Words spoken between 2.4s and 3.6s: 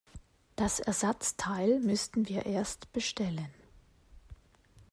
erst bestellen.